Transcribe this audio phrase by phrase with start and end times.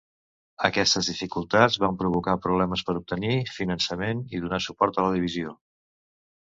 [0.69, 5.57] Aquestes dificultats van provocar problemes per obtenir finançament i donar suport a la divisió.